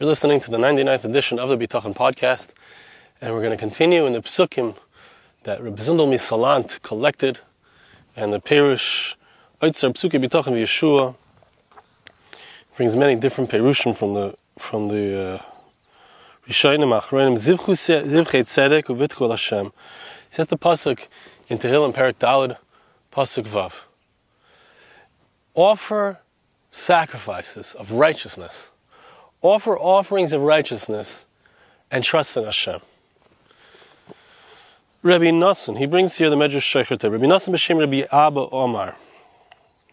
You're 0.00 0.06
listening 0.08 0.38
to 0.38 0.50
the 0.52 0.58
99th 0.58 1.02
edition 1.02 1.40
of 1.40 1.48
the 1.48 1.56
Bitachon 1.56 1.92
podcast, 1.92 2.50
and 3.20 3.34
we're 3.34 3.40
going 3.40 3.50
to 3.50 3.56
continue 3.56 4.06
in 4.06 4.12
the 4.12 4.20
psukim 4.20 4.76
that 5.42 5.60
Reb 5.60 5.76
Zindel 5.78 6.06
Misalant 6.06 6.80
collected, 6.82 7.40
and 8.14 8.32
the 8.32 8.38
Perush 8.38 9.16
Oitzer 9.60 9.92
Psuki 9.92 10.24
Bitachon 10.24 10.52
Yeshua 10.52 11.16
brings 12.76 12.94
many 12.94 13.16
different 13.16 13.50
perushim 13.50 13.96
from 13.96 14.14
the 14.14 14.36
from 14.56 14.86
the 14.86 15.20
uh, 15.20 15.42
Rishonim 16.48 16.96
Achronim 16.96 17.36
Zivchu 17.36 17.74
Tzedek 17.74 18.84
Uvitchol 18.84 19.30
Hashem. 19.30 19.72
Set 20.30 20.48
the 20.48 20.56
pasuk 20.56 21.08
in 21.48 21.58
Tehillim 21.58 21.92
Perak 21.92 22.20
Daled 22.20 22.56
pasuk 23.12 23.48
Vav. 23.48 23.72
Offer 25.56 26.20
sacrifices 26.70 27.74
of 27.74 27.90
righteousness 27.90 28.68
offer 29.42 29.78
offerings 29.78 30.32
of 30.32 30.42
righteousness 30.42 31.26
and 31.90 32.04
trust 32.04 32.36
in 32.36 32.44
Hashem. 32.44 32.80
Rabbi 35.02 35.26
Nassan, 35.26 35.78
he 35.78 35.86
brings 35.86 36.16
here 36.16 36.28
the 36.28 36.36
Medrash 36.36 36.84
Shechet. 36.84 37.02
Rabbi 37.08 37.24
Nassan 37.24 37.54
b'shem 37.54 37.78
Rabbi 37.78 38.06
Abba 38.10 38.48
Omar. 38.50 38.96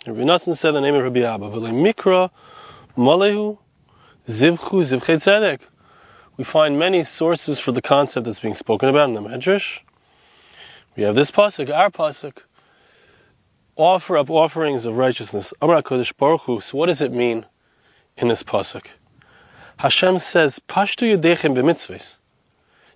Rabbi 0.07 0.21
Nassan 0.21 0.57
said 0.57 0.71
the 0.71 0.81
name 0.81 0.95
of 0.95 1.03
Rabbi 1.03 1.21
Abba. 1.21 1.45
V'le 1.45 1.71
mikra 1.71 2.31
malehu 2.97 3.59
zivchu 4.27 4.81
zivchei 4.81 5.17
tzedek. 5.17 5.61
We 6.37 6.43
find 6.43 6.79
many 6.79 7.03
sources 7.03 7.59
for 7.59 7.71
the 7.71 7.81
concept 7.81 8.25
that's 8.25 8.39
being 8.39 8.55
spoken 8.55 8.89
about 8.89 9.09
in 9.09 9.13
the 9.13 9.21
Medrash. 9.21 9.79
We 10.95 11.03
have 11.03 11.15
this 11.15 11.29
pasuk, 11.29 11.73
our 11.73 11.91
pasuk. 11.91 12.39
Offer 13.75 14.17
up 14.17 14.29
offerings 14.29 14.85
of 14.85 14.97
righteousness. 14.97 15.53
Amar 15.61 15.81
Kodesh 15.81 16.13
Baruch 16.17 16.41
Hu. 16.41 16.61
So 16.61 16.77
what 16.77 16.87
does 16.87 17.01
it 17.01 17.11
mean 17.11 17.45
in 18.17 18.29
this 18.29 18.41
pasuk? 18.41 18.87
Hashem 19.77 20.19
says, 20.19 20.59
Pashtu 20.69 21.17
yudechem 21.17 21.55
b'mitzvahs. 21.55 22.17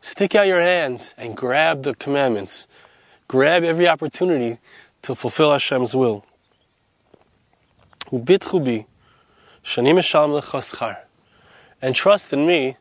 Stick 0.01 0.33
out 0.35 0.47
your 0.47 0.61
hands 0.61 1.13
and 1.17 1.35
grab 1.35 1.83
the 1.83 1.93
commandments. 1.93 2.67
Grab 3.27 3.63
every 3.63 3.87
opportunity 3.87 4.59
to 5.01 5.13
fulfill 5.13 5.51
Hashem's 5.51 5.93
will. 5.93 6.25
Ubitchu 8.11 8.85
shanim 9.63 10.97
And 11.81 11.95
trust 11.95 12.33
in 12.33 12.47
me 12.47 12.77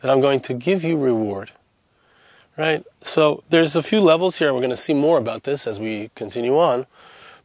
that 0.00 0.10
I'm 0.10 0.20
going 0.20 0.40
to 0.40 0.54
give 0.54 0.84
you 0.84 0.96
reward. 0.96 1.50
Right? 2.56 2.84
So 3.02 3.42
there's 3.50 3.74
a 3.74 3.82
few 3.82 4.00
levels 4.00 4.36
here, 4.36 4.48
and 4.48 4.54
we're 4.54 4.60
going 4.60 4.70
to 4.70 4.76
see 4.76 4.94
more 4.94 5.18
about 5.18 5.42
this 5.42 5.66
as 5.66 5.80
we 5.80 6.10
continue 6.14 6.58
on. 6.58 6.86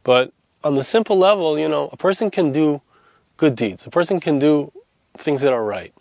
But 0.04 0.32
on 0.62 0.74
the 0.74 0.84
simple 0.84 1.16
level, 1.18 1.58
you 1.58 1.68
know, 1.68 1.88
a 1.92 1.96
person 1.96 2.30
can 2.30 2.52
do 2.52 2.82
good 3.36 3.56
deeds. 3.56 3.86
A 3.86 3.90
person 3.90 4.20
can 4.20 4.38
do 4.38 4.72
things 5.18 5.40
that 5.40 5.52
are 5.52 5.64
right. 5.64 5.92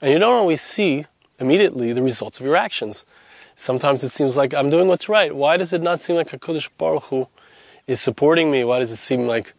And 0.00 0.12
you 0.12 0.18
don't 0.18 0.34
always 0.34 0.60
see 0.60 1.06
immediately 1.38 1.92
the 1.92 2.02
results 2.02 2.40
of 2.40 2.46
your 2.46 2.56
actions. 2.56 3.04
Sometimes 3.56 4.02
it 4.02 4.08
seems 4.08 4.36
like 4.36 4.52
I'm 4.52 4.70
doing 4.70 4.88
what's 4.88 5.08
right. 5.08 5.34
Why 5.34 5.56
does 5.56 5.72
it 5.72 5.82
not 5.82 6.00
seem 6.00 6.16
like 6.16 6.28
HaKadosh 6.28 6.68
Baruch 6.76 7.04
Hu 7.04 7.28
is 7.86 8.00
supporting 8.00 8.50
me? 8.50 8.64
Why 8.64 8.78
does 8.78 8.90
it 8.90 8.96
seem 8.96 9.26
like 9.26 9.54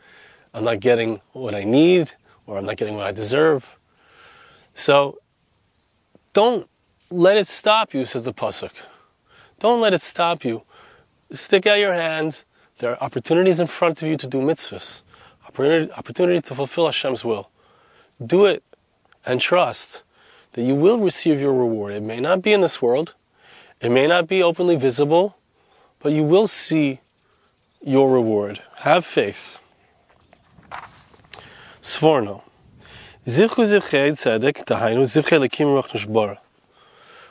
I'm 0.53 0.63
not 0.63 0.79
getting 0.79 1.21
what 1.31 1.55
I 1.55 1.63
need 1.63 2.11
or 2.45 2.57
I'm 2.57 2.65
not 2.65 2.77
getting 2.77 2.95
what 2.95 3.07
I 3.07 3.11
deserve? 3.11 3.77
So 4.73 5.19
don't 6.33 6.67
let 7.09 7.37
it 7.37 7.47
stop 7.47 7.93
you, 7.93 8.05
says 8.05 8.25
the 8.25 8.33
Pasuk. 8.33 8.71
Don't 9.59 9.79
let 9.79 9.93
it 9.93 10.01
stop 10.01 10.43
you. 10.43 10.63
Stick 11.31 11.65
out 11.65 11.79
your 11.79 11.93
hands. 11.93 12.43
There 12.79 12.91
are 12.91 13.01
opportunities 13.01 13.61
in 13.61 13.67
front 13.67 14.01
of 14.01 14.09
you 14.09 14.17
to 14.17 14.27
do 14.27 14.39
mitzvahs, 14.39 15.01
opportunity, 15.47 15.91
opportunity 15.93 16.41
to 16.41 16.55
fulfill 16.55 16.87
Hashem's 16.87 17.23
will. 17.23 17.49
Do 18.23 18.45
it 18.45 18.63
and 19.25 19.41
trust 19.41 20.03
that 20.53 20.63
you 20.63 20.75
will 20.75 20.99
receive 20.99 21.39
your 21.39 21.53
reward. 21.53 21.93
It 21.93 22.03
may 22.03 22.19
not 22.19 22.41
be 22.41 22.53
in 22.53 22.61
this 22.61 22.81
world, 22.81 23.13
it 23.81 23.89
may 23.89 24.07
not 24.07 24.27
be 24.27 24.41
openly 24.41 24.75
visible, 24.77 25.37
but 25.99 26.13
you 26.13 26.23
will 26.23 26.47
see 26.47 27.01
your 27.83 28.11
reward. 28.11 28.61
Have 28.77 29.05
faith. 29.05 29.59
Sforno. 31.81 32.41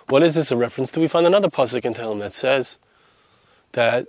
What 0.09 0.23
is 0.23 0.35
this 0.35 0.51
a 0.51 0.57
reference 0.57 0.91
to? 0.93 1.01
We 1.01 1.09
find 1.09 1.27
another 1.27 1.49
pasuk 1.49 1.85
in 1.85 1.95
Tehillim 1.95 2.21
that 2.21 2.33
says 2.33 2.79
that 3.73 4.09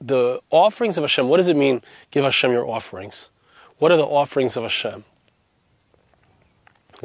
the 0.00 0.40
offerings 0.50 0.96
of 0.96 1.02
Hashem, 1.02 1.28
what 1.28 1.36
does 1.38 1.48
it 1.48 1.56
mean, 1.56 1.82
give 2.10 2.24
Hashem 2.24 2.52
your 2.52 2.66
offerings? 2.66 3.30
What 3.78 3.92
are 3.92 3.96
the 3.96 4.04
offerings 4.04 4.56
of 4.56 4.62
Hashem? 4.62 5.04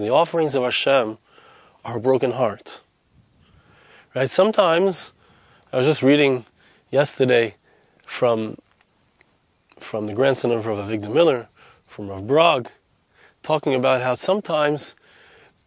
The 0.02 0.10
offerings 0.10 0.56
of 0.56 0.64
Hashem 0.64 1.18
are 1.86 1.98
a 1.98 2.00
broken 2.00 2.32
heart. 2.32 2.82
Right? 4.16 4.30
Sometimes, 4.30 5.14
I 5.72 5.78
was 5.78 5.86
just 5.86 6.02
reading 6.02 6.46
yesterday 6.92 7.56
from, 8.06 8.58
from 9.80 10.08
the 10.08 10.14
grandson 10.14 10.52
of 10.52 10.66
Rav 10.66 10.78
Avigdor 10.78 11.14
Miller, 11.14 11.48
from 11.88 12.08
Rav 12.08 12.28
Brog, 12.28 12.70
talking 13.44 13.76
about 13.76 14.02
how 14.02 14.16
sometimes, 14.16 14.96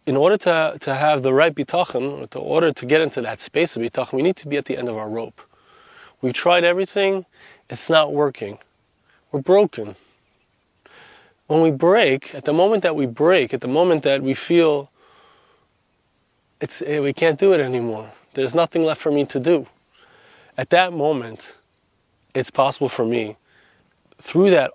in 0.05 0.17
order 0.17 0.37
to, 0.37 0.77
to 0.79 0.95
have 0.95 1.23
the 1.23 1.33
right 1.33 1.53
bitachon, 1.53 2.19
or 2.19 2.23
in 2.23 2.47
order 2.47 2.71
to 2.71 2.85
get 2.85 3.01
into 3.01 3.21
that 3.21 3.39
space 3.39 3.75
of 3.75 3.81
bitachon, 3.81 4.13
we 4.13 4.21
need 4.21 4.35
to 4.37 4.47
be 4.47 4.57
at 4.57 4.65
the 4.65 4.77
end 4.77 4.89
of 4.89 4.97
our 4.97 5.09
rope. 5.09 5.41
We've 6.21 6.33
tried 6.33 6.63
everything, 6.63 7.25
it's 7.69 7.89
not 7.89 8.13
working. 8.13 8.59
We're 9.31 9.41
broken 9.41 9.95
when 11.47 11.61
we 11.61 11.71
break, 11.71 12.33
at 12.33 12.45
the 12.45 12.53
moment 12.53 12.83
that 12.83 12.95
we 12.95 13.05
break, 13.05 13.53
at 13.53 13.61
the 13.61 13.67
moment 13.67 14.03
that 14.03 14.21
we 14.21 14.33
feel 14.33 14.89
it's, 16.61 16.81
eh, 16.81 16.99
we 16.99 17.13
can't 17.13 17.39
do 17.39 17.53
it 17.53 17.59
anymore, 17.59 18.11
there's 18.33 18.55
nothing 18.55 18.83
left 18.83 19.01
for 19.01 19.11
me 19.11 19.25
to 19.25 19.39
do, 19.39 19.67
at 20.57 20.69
that 20.69 20.93
moment, 20.93 21.57
it's 22.33 22.49
possible 22.49 22.89
for 22.89 23.05
me, 23.05 23.35
through 24.17 24.49
that 24.51 24.71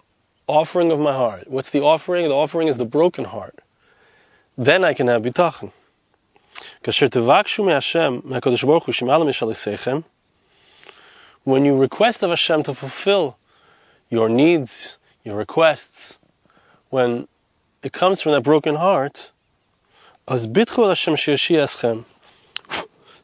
offering 0.47 0.91
of 0.91 0.99
my 0.99 1.13
heart. 1.13 1.49
What's 1.49 1.71
the 1.71 1.81
offering? 1.81 2.29
The 2.29 2.35
offering 2.35 2.69
is 2.69 2.79
the 2.79 2.85
broken 2.85 3.27
heart. 3.27 3.59
Then 4.57 4.85
I 4.85 4.95
can 4.95 5.07
have 5.07 5.23
bitachon. 5.23 5.73
When 11.45 11.65
you 11.65 11.77
request 11.77 12.23
of 12.23 12.31
Hashem 12.31 12.63
to 12.65 12.75
fulfill 12.75 13.37
your 14.11 14.29
needs, 14.29 14.99
your 15.25 15.37
requests, 15.37 16.19
when 16.91 17.29
it 17.83 17.93
comes 17.93 18.21
from 18.21 18.33
that 18.33 18.43
broken 18.43 18.77
heart, 18.77 19.31
So 20.27 20.37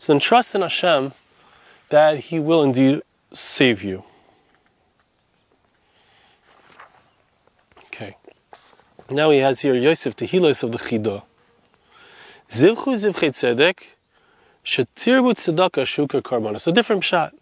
then 0.06 0.20
trust 0.20 0.54
in 0.54 0.60
Hashem 0.62 1.12
that 1.90 2.18
He 2.18 2.38
will 2.38 2.62
indeed 2.62 3.02
save 3.32 3.82
you. 3.82 4.04
Okay. 7.86 8.16
Now 9.10 9.30
he 9.30 9.38
has 9.38 9.60
here 9.60 9.74
Yosef 9.74 10.16
Tehilos 10.16 10.62
of 10.62 10.72
the 10.72 10.78
Chidah. 10.78 11.22
Zivchu 12.48 12.94
zivchei 12.94 13.30
tzedek, 13.30 13.78
shetirbu 14.64 15.34
tzedakah 15.34 15.84
shuka 15.84 16.22
karbana. 16.22 16.60
So 16.60 16.72
different 16.72 17.04
shot. 17.04 17.34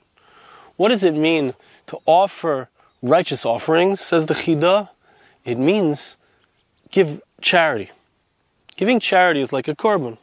What 0.77 0.89
does 0.89 1.05
it 1.05 1.15
mean 1.15 1.55
to 1.87 1.99
offer 2.07 2.69
righteous 3.03 3.45
offerings, 3.45 4.01
says 4.01 4.27
the 4.27 4.35
Chidah? 4.35 4.89
It 5.45 5.59
means 5.59 6.17
give 6.91 7.21
charity. 7.41 7.91
Giving 8.77 9.01
charity 9.01 9.41
is 9.41 9.53
like 9.53 9.69
a 9.69 9.75
korban. 9.75 10.19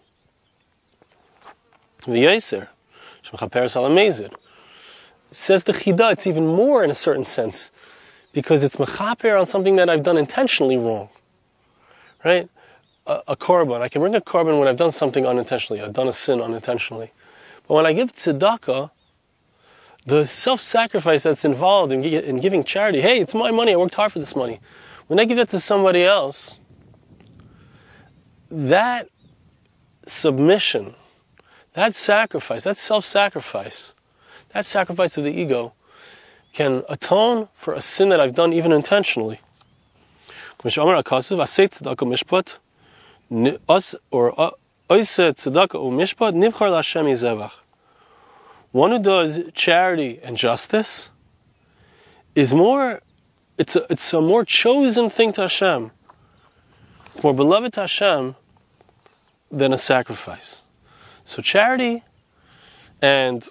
V'yoser, 2.01 2.67
salamezid. 3.23 4.33
Says 5.31 5.65
the 5.65 5.73
Chida, 5.73 6.13
it's 6.13 6.25
even 6.25 6.47
more 6.47 6.83
in 6.83 6.89
a 6.89 6.95
certain 6.95 7.25
sense, 7.25 7.71
because 8.33 8.63
it's 8.63 8.77
mechaper 8.77 9.39
on 9.39 9.45
something 9.45 9.75
that 9.75 9.89
I've 9.89 10.03
done 10.03 10.17
intentionally 10.17 10.77
wrong. 10.77 11.09
Right? 12.23 12.49
A, 13.05 13.21
a 13.29 13.35
korban. 13.35 13.81
I 13.81 13.89
can 13.89 14.01
bring 14.01 14.15
a 14.15 14.21
korban 14.21 14.59
when 14.59 14.67
I've 14.67 14.77
done 14.77 14.91
something 14.91 15.25
unintentionally. 15.25 15.81
I've 15.81 15.93
done 15.93 16.07
a 16.07 16.13
sin 16.13 16.41
unintentionally. 16.41 17.11
But 17.67 17.75
when 17.75 17.85
I 17.85 17.93
give 17.93 18.13
tzedakah, 18.13 18.89
the 20.05 20.25
self-sacrifice 20.25 21.23
that's 21.23 21.45
involved 21.45 21.93
in, 21.93 22.03
in 22.03 22.39
giving 22.39 22.63
charity, 22.63 23.01
hey, 23.01 23.19
it's 23.19 23.35
my 23.35 23.51
money, 23.51 23.73
I 23.73 23.75
worked 23.75 23.95
hard 23.95 24.13
for 24.13 24.19
this 24.19 24.35
money. 24.35 24.59
When 25.09 25.19
I 25.19 25.25
give 25.25 25.37
that 25.37 25.49
to 25.49 25.59
somebody 25.59 26.03
else, 26.03 26.59
that 28.51 29.09
submission, 30.05 30.93
that 31.73 31.95
sacrifice, 31.95 32.63
that 32.65 32.77
self 32.77 33.05
sacrifice, 33.05 33.95
that 34.53 34.67
sacrifice 34.67 35.17
of 35.17 35.23
the 35.23 35.31
ego 35.31 35.73
can 36.53 36.83
atone 36.87 37.47
for 37.55 37.73
a 37.73 37.81
sin 37.81 38.09
that 38.09 38.19
I've 38.19 38.35
done 38.35 38.53
even 38.53 38.71
intentionally. 38.71 39.39
One 48.71 48.91
who 48.91 48.99
does 48.99 49.39
charity 49.55 50.19
and 50.21 50.37
justice 50.37 51.09
is 52.35 52.53
more 52.53 53.01
it's 53.59 53.75
a, 53.75 53.85
it's 53.89 54.13
a 54.13 54.21
more 54.21 54.45
chosen 54.45 55.09
thing 55.09 55.33
to 55.33 55.41
Hashem. 55.41 55.91
It's 57.11 57.23
more 57.23 57.33
beloved 57.33 57.73
to 57.73 57.81
Hashem 57.81 58.35
than 59.51 59.73
a 59.73 59.77
sacrifice. 59.77 60.61
So 61.25 61.41
charity, 61.41 62.03
and 63.01 63.47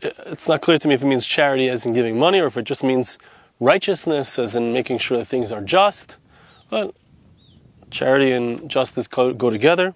it's 0.00 0.46
not 0.46 0.62
clear 0.62 0.78
to 0.78 0.88
me 0.88 0.94
if 0.94 1.02
it 1.02 1.06
means 1.06 1.26
charity 1.26 1.68
as 1.68 1.84
in 1.84 1.92
giving 1.92 2.18
money 2.18 2.38
or 2.40 2.46
if 2.46 2.56
it 2.56 2.64
just 2.64 2.84
means 2.84 3.18
righteousness 3.58 4.38
as 4.38 4.54
in 4.54 4.72
making 4.72 4.98
sure 4.98 5.18
that 5.18 5.26
things 5.26 5.50
are 5.50 5.60
just. 5.60 6.16
But 6.70 6.94
charity 7.90 8.30
and 8.30 8.70
justice 8.70 9.08
go, 9.08 9.34
go 9.34 9.50
together. 9.50 9.94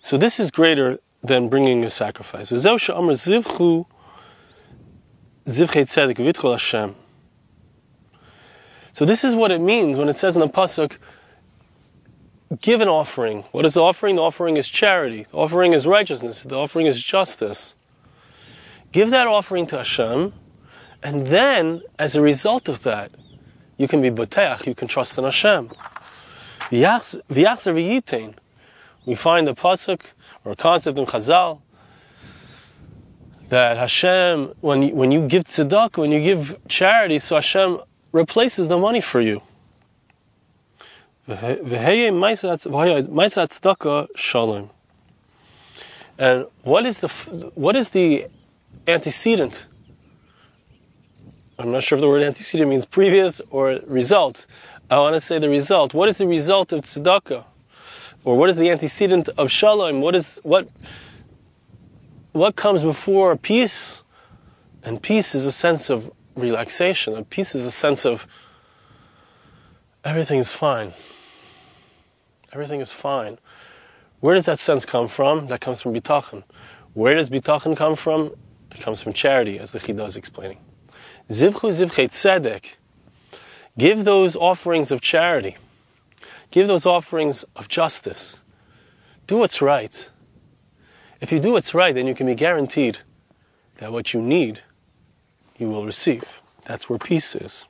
So 0.00 0.16
this 0.16 0.40
is 0.40 0.50
greater 0.50 0.98
than 1.22 1.48
bringing 1.48 1.84
a 1.84 1.90
sacrifice. 1.90 2.50
So 8.92 9.04
this 9.04 9.24
is 9.24 9.34
what 9.34 9.50
it 9.50 9.60
means 9.60 9.96
when 9.96 10.08
it 10.08 10.16
says 10.16 10.34
in 10.36 10.40
the 10.40 10.48
pasuk, 10.48 10.98
"Give 12.60 12.80
an 12.80 12.88
offering." 12.88 13.44
What 13.52 13.64
is 13.64 13.74
the 13.74 13.82
offering? 13.82 14.16
The 14.16 14.22
offering 14.22 14.56
is 14.56 14.68
charity. 14.68 15.26
The 15.30 15.36
offering 15.36 15.72
is 15.72 15.86
righteousness. 15.86 16.42
The 16.42 16.56
offering 16.56 16.86
is 16.86 17.02
justice. 17.02 17.76
Give 18.92 19.10
that 19.10 19.26
offering 19.28 19.66
to 19.68 19.78
Hashem, 19.78 20.32
and 21.02 21.28
then, 21.28 21.82
as 21.98 22.16
a 22.16 22.20
result 22.20 22.68
of 22.68 22.82
that, 22.82 23.12
you 23.76 23.86
can 23.86 24.02
be 24.02 24.10
boteach. 24.10 24.66
You 24.66 24.74
can 24.74 24.88
trust 24.88 25.16
in 25.16 25.24
Hashem. 25.24 25.70
We 26.70 26.84
find 29.14 29.48
a 29.48 29.54
pasuk 29.54 30.00
or 30.44 30.52
a 30.52 30.56
concept 30.56 30.98
in 30.98 31.06
Chazal 31.06 31.60
that 33.48 33.76
Hashem, 33.76 34.54
when 34.60 34.82
you, 34.82 34.94
when 34.94 35.10
you 35.10 35.26
give 35.26 35.44
tzedakah, 35.44 35.98
when 35.98 36.12
you 36.12 36.20
give 36.20 36.58
charity, 36.68 37.18
so 37.18 37.36
Hashem 37.36 37.80
replaces 38.12 38.68
the 38.68 38.78
money 38.78 39.00
for 39.00 39.20
you. 39.20 39.42
And 46.18 46.46
what 46.62 46.84
is 46.86 47.00
the 47.00 47.08
what 47.54 47.76
is 47.76 47.90
the 47.90 48.26
antecedent? 48.86 49.66
I'm 51.58 51.70
not 51.72 51.82
sure 51.82 51.96
if 51.96 52.00
the 52.00 52.08
word 52.08 52.22
antecedent 52.22 52.68
means 52.68 52.84
previous 52.84 53.40
or 53.50 53.78
result. 53.86 54.46
I 54.90 54.98
want 54.98 55.14
to 55.14 55.20
say 55.20 55.38
the 55.38 55.48
result. 55.48 55.94
What 55.94 56.08
is 56.08 56.18
the 56.18 56.26
result 56.26 56.72
of 56.72 56.80
tzedakah? 56.80 57.44
Or 58.24 58.36
what 58.36 58.50
is 58.50 58.56
the 58.56 58.70
antecedent 58.70 59.28
of 59.38 59.50
shalom? 59.50 60.00
What 60.00 60.14
is 60.14 60.40
what 60.42 60.68
what 62.32 62.56
comes 62.56 62.82
before 62.82 63.36
peace? 63.36 64.02
And 64.82 65.00
peace 65.00 65.34
is 65.34 65.46
a 65.46 65.52
sense 65.52 65.90
of 65.90 66.10
relaxation. 66.34 67.14
And 67.14 67.28
peace 67.28 67.54
is 67.54 67.64
a 67.64 67.70
sense 67.70 68.04
of 68.04 68.26
everything 70.04 70.38
is 70.38 70.50
fine. 70.50 70.92
Everything 72.52 72.80
is 72.80 72.90
fine. 72.90 73.38
Where 74.20 74.34
does 74.34 74.46
that 74.46 74.58
sense 74.58 74.84
come 74.84 75.08
from? 75.08 75.46
That 75.48 75.60
comes 75.60 75.80
from 75.80 75.94
bitachon. 75.94 76.42
Where 76.94 77.14
does 77.14 77.30
bitachon 77.30 77.76
come 77.76 77.96
from? 77.96 78.34
It 78.72 78.80
comes 78.80 79.02
from 79.02 79.12
charity, 79.12 79.58
as 79.58 79.72
the 79.72 79.78
Chida 79.78 80.06
is 80.06 80.16
explaining. 80.16 80.58
Zivchu 81.28 81.70
zivchei 81.70 82.08
tzedek. 82.08 82.76
Give 83.78 84.04
those 84.04 84.36
offerings 84.36 84.90
of 84.90 85.00
charity. 85.00 85.56
Give 86.50 86.66
those 86.66 86.86
offerings 86.86 87.44
of 87.54 87.68
justice. 87.68 88.40
Do 89.26 89.38
what's 89.38 89.62
right. 89.62 90.10
If 91.20 91.30
you 91.30 91.38
do 91.38 91.52
what's 91.52 91.72
right, 91.72 91.94
then 91.94 92.06
you 92.06 92.14
can 92.14 92.26
be 92.26 92.34
guaranteed 92.34 92.98
that 93.76 93.92
what 93.92 94.12
you 94.12 94.20
need, 94.20 94.60
you 95.60 95.68
will 95.68 95.84
receive. 95.84 96.24
That's 96.64 96.88
where 96.88 96.98
peace 96.98 97.34
is. 97.34 97.66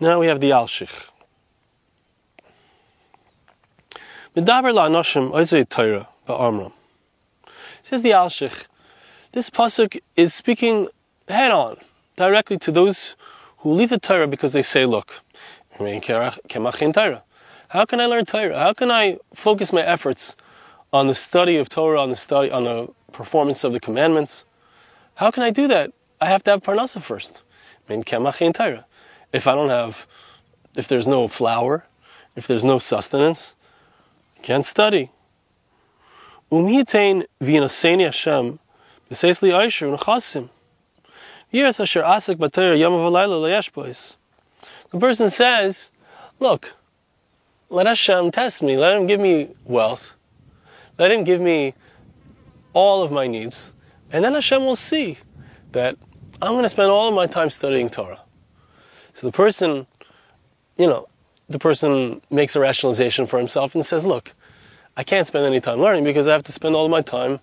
Now 0.00 0.18
we 0.18 0.26
have 0.26 0.40
the 0.40 0.50
Alshich. 0.50 1.08
Says 7.82 8.02
the 8.02 8.10
Alshich, 8.10 8.66
this 9.32 9.50
pasuk 9.50 10.00
is 10.16 10.32
speaking 10.32 10.88
head 11.28 11.50
on, 11.50 11.76
directly 12.16 12.58
to 12.58 12.72
those 12.72 13.14
who 13.58 13.72
leave 13.72 13.90
the 13.90 13.98
Torah 13.98 14.26
because 14.26 14.54
they 14.54 14.62
say, 14.62 14.86
look, 14.86 15.20
how 15.78 17.84
can 17.84 18.00
I 18.00 18.06
learn 18.06 18.24
Torah? 18.24 18.58
How 18.58 18.72
can 18.72 18.90
I 18.90 19.18
focus 19.34 19.72
my 19.72 19.82
efforts 19.82 20.34
on 20.92 21.06
the 21.06 21.14
study 21.14 21.58
of 21.58 21.68
Torah, 21.68 22.00
on 22.00 22.10
the 22.10 22.16
study, 22.16 22.50
on 22.50 22.64
the 22.64 22.88
performance 23.12 23.64
of 23.64 23.72
the 23.72 23.80
commandments? 23.80 24.44
How 25.14 25.30
can 25.30 25.42
I 25.42 25.50
do 25.50 25.68
that? 25.68 25.92
I 26.20 26.26
have 26.26 26.42
to 26.44 26.52
have 26.52 26.62
parnasa 26.62 27.02
first. 27.02 27.42
If 27.88 29.46
I 29.46 29.54
don't 29.54 29.68
have, 29.68 30.06
if 30.76 30.88
there's 30.88 31.08
no 31.08 31.28
flour, 31.28 31.84
if 32.36 32.46
there's 32.46 32.64
no 32.64 32.78
sustenance, 32.78 33.54
I 34.38 34.40
can't 34.40 34.64
study. 34.64 35.10
Umhitain 36.50 37.24
v'inaseni 37.40 38.04
Hashem 38.04 38.58
b'seis 39.10 39.42
li 39.42 39.52
aisher 39.52 39.88
v'nechasim. 39.88 40.48
Asher 41.54 42.02
asik 42.02 42.36
b'Torah 42.36 42.78
yom 42.78 42.92
v'layla 42.92 43.72
bois. 43.72 44.16
The 44.90 44.98
person 44.98 45.30
says, 45.30 45.90
Look, 46.38 46.74
let 47.68 47.86
Hashem 47.86 48.30
test 48.30 48.62
me. 48.62 48.76
Let 48.76 48.96
Him 48.96 49.06
give 49.06 49.20
me 49.20 49.48
wealth. 49.64 50.14
Let 50.98 51.10
Him 51.10 51.24
give 51.24 51.40
me 51.40 51.74
all 52.74 53.02
of 53.02 53.10
my 53.10 53.26
needs. 53.26 53.72
And 54.12 54.24
then 54.24 54.34
Hashem 54.34 54.64
will 54.64 54.76
see 54.76 55.18
that 55.72 55.96
I'm 56.40 56.52
going 56.52 56.64
to 56.64 56.68
spend 56.68 56.90
all 56.90 57.08
of 57.08 57.14
my 57.14 57.26
time 57.26 57.50
studying 57.50 57.88
Torah. 57.88 58.20
So 59.14 59.26
the 59.26 59.32
person, 59.32 59.86
you 60.76 60.86
know, 60.86 61.08
the 61.48 61.58
person 61.58 62.20
makes 62.30 62.54
a 62.54 62.60
rationalization 62.60 63.26
for 63.26 63.38
himself 63.38 63.74
and 63.74 63.84
says, 63.84 64.06
Look, 64.06 64.34
I 64.96 65.02
can't 65.04 65.26
spend 65.26 65.46
any 65.46 65.60
time 65.60 65.80
learning 65.80 66.04
because 66.04 66.26
I 66.26 66.32
have 66.32 66.42
to 66.44 66.52
spend 66.52 66.74
all 66.74 66.84
of 66.84 66.90
my 66.90 67.00
time 67.00 67.40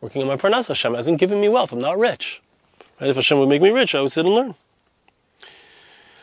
working 0.00 0.22
on 0.22 0.28
my 0.28 0.36
parnas. 0.36 0.68
Hashem 0.68 0.94
hasn't 0.94 1.18
given 1.18 1.40
me 1.40 1.48
wealth. 1.48 1.72
I'm 1.72 1.80
not 1.80 1.98
rich. 1.98 2.42
Right? 3.00 3.10
If 3.10 3.16
Hashem 3.16 3.38
would 3.38 3.48
make 3.48 3.62
me 3.62 3.70
rich, 3.70 3.94
I 3.94 4.00
would 4.00 4.12
sit 4.12 4.24
and 4.24 4.34
learn. 4.34 4.54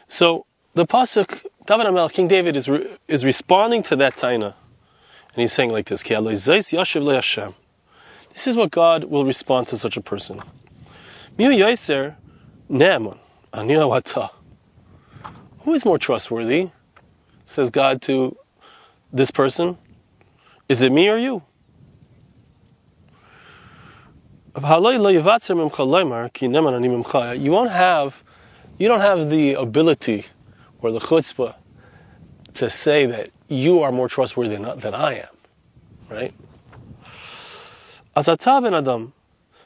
So 0.07 0.45
the 0.73 0.85
pasuk, 0.85 1.45
David 1.65 1.85
Amel, 1.85 2.09
King 2.09 2.27
David 2.27 2.57
is 2.57 2.67
re, 2.67 2.97
is 3.07 3.23
responding 3.23 3.83
to 3.83 3.95
that 3.97 4.15
taina, 4.15 4.53
and 5.33 5.41
he's 5.41 5.53
saying 5.53 5.69
like 5.69 5.87
this: 5.87 6.03
This 8.33 8.47
is 8.47 8.55
what 8.55 8.71
God 8.71 9.05
will 9.05 9.25
respond 9.25 9.67
to 9.67 9.77
such 9.77 9.95
a 9.95 10.01
person. 10.01 10.41
Who 15.59 15.73
is 15.73 15.85
more 15.85 15.97
trustworthy? 15.99 16.69
Says 17.45 17.69
God 17.69 18.01
to 18.03 18.35
this 19.11 19.31
person. 19.31 19.77
Is 20.67 20.81
it 20.81 20.91
me 20.91 21.07
or 21.09 21.17
you? 21.17 21.43
You 27.39 27.51
won't 27.51 27.71
have 27.71 28.23
you 28.77 28.87
don't 28.87 29.01
have 29.01 29.29
the 29.29 29.53
ability 29.53 30.25
or 30.79 30.91
the 30.91 30.99
chutzpah 30.99 31.55
to 32.55 32.69
say 32.69 33.05
that 33.05 33.29
you 33.47 33.81
are 33.81 33.91
more 33.91 34.07
trustworthy 34.07 34.55
than, 34.55 34.79
than 34.79 34.93
I 34.93 35.19
am, 35.19 35.27
right? 36.09 36.33
אז 38.14 38.28
אתה 38.28 38.58
בן 38.62 38.74
אדם, 38.74 39.06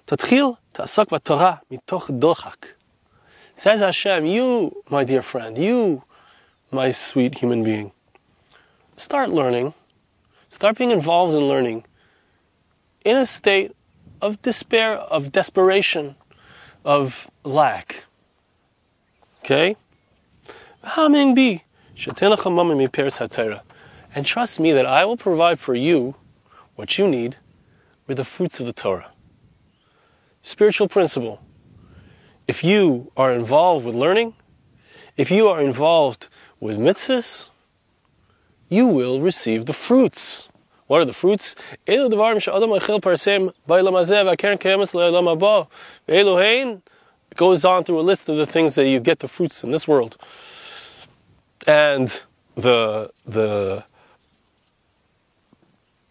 תתחיל 0.05 0.45
תעסוק 0.73 1.13
בתורה 1.13 1.55
מתוך 1.71 2.11
דוחק. 2.11 2.67
Says 3.57 3.81
Hashem, 3.81 4.25
you, 4.27 4.73
my 4.91 5.05
dear 5.05 5.23
friend, 5.23 5.59
you, 5.59 6.03
my 6.71 6.91
sweet 6.91 7.39
human 7.39 7.63
being, 7.63 7.93
start 8.97 9.29
learning, 9.31 9.75
start 10.49 10.79
being 10.79 10.91
involved 10.91 11.35
in 11.35 11.47
learning 11.47 11.85
in 13.05 13.17
a 13.17 13.27
state 13.27 13.73
of 14.21 14.41
despair, 14.43 14.97
of 14.97 15.33
desperation, 15.33 16.17
of 16.85 17.29
lack. 17.45 18.05
Okay? 19.45 19.77
And 24.15 24.27
trust 24.27 24.61
me 24.61 24.73
that 24.73 24.87
I 24.87 25.05
will 25.05 25.17
provide 25.17 25.59
for 25.61 25.75
you 25.75 26.15
what 26.77 26.99
you 26.99 27.09
need 27.09 27.37
with 28.08 28.18
the 28.18 28.26
fruits 28.26 28.60
of 28.60 28.66
the 28.66 28.74
Torah. 28.74 29.12
Spiritual 30.42 30.88
principle. 30.88 31.42
If 32.48 32.64
you 32.64 33.12
are 33.18 33.34
involved 33.34 33.86
with 33.86 33.96
learning, 33.96 34.34
if 35.18 35.30
you 35.30 35.48
are 35.50 35.62
involved 35.62 36.30
with 36.60 36.78
mitzvahs, 36.78 37.50
you 38.70 38.88
will 38.88 39.22
receive 39.22 39.66
the 39.66 39.74
fruits. 39.74 40.50
What 40.88 41.02
are 41.02 41.06
the 41.06 41.14
fruits? 41.14 41.56
It 41.86 41.98
goes 47.36 47.66
on 47.66 47.84
through 47.84 48.00
a 48.00 48.02
list 48.02 48.30
of 48.30 48.38
the 48.38 48.46
things 48.46 48.76
that 48.76 48.88
you 48.88 49.00
get 49.02 49.20
the 49.20 49.28
fruits 49.28 49.64
in 49.64 49.72
this 49.72 49.88
world. 49.88 50.18
And 51.66 52.22
the 52.56 53.12
the 53.26 53.84